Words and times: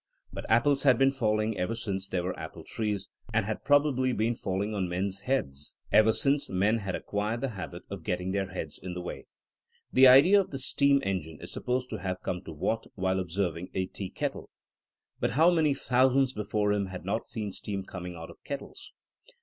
But 0.33 0.49
apples 0.49 0.81
had 0.81 0.97
been 0.97 1.11
falling 1.11 1.55
ever 1.59 1.75
since 1.75 2.07
there 2.07 2.23
were 2.23 2.39
apple 2.39 2.63
trees, 2.63 3.07
and 3.31 3.45
had 3.45 3.63
probably 3.63 4.11
been 4.13 4.33
falling 4.33 4.73
on 4.73 4.89
men's 4.89 5.19
heads 5.19 5.75
THINEINO 5.93 5.93
AS 5.93 5.93
A 5.93 5.93
80IEN0E 5.93 5.93
97 5.93 5.99
ever 5.99 6.13
since 6.41 6.49
men 6.49 6.77
had 6.79 6.95
acquired 6.95 7.41
the 7.41 7.49
habit 7.49 7.83
of 7.87 8.03
getting 8.03 8.31
their 8.31 8.47
heads 8.49 8.79
in 8.81 8.95
the 8.95 9.01
way. 9.01 9.25
The 9.93 10.07
idea 10.07 10.39
of 10.41 10.49
the 10.49 10.57
steam 10.57 11.03
engine 11.05 11.37
is 11.39 11.51
supposed 11.51 11.91
to 11.91 11.99
have 11.99 12.23
come 12.23 12.41
to 12.45 12.51
Watt 12.51 12.87
while 12.95 13.19
observing 13.19 13.69
a 13.75 13.85
tea 13.85 14.09
kettle. 14.09 14.49
But 15.19 15.33
how 15.37 15.51
many 15.51 15.75
thou 15.75 16.11
sands 16.11 16.33
before 16.33 16.73
him 16.73 16.87
had 16.87 17.05
not 17.05 17.27
seen 17.27 17.51
steam 17.51 17.83
coming 17.83 18.15
out 18.15 18.31
of 18.31 18.43
kettles? 18.43 18.91